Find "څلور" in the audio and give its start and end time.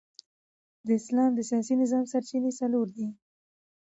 2.59-2.87